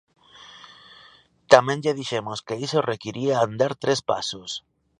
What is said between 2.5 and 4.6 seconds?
iso requiría andar tres pasos.